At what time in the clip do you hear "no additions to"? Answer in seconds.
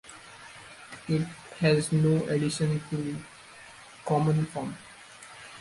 1.91-2.97